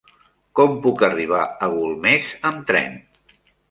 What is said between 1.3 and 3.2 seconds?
a Golmés amb tren?